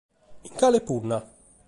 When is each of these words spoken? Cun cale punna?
Cun 0.43 0.53
cale 0.59 0.79
punna? 0.87 1.19